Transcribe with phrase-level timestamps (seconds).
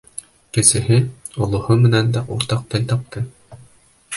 [0.57, 0.97] Кесеһе,
[1.47, 3.25] олоһо менән дә уртаҡ тел тапты.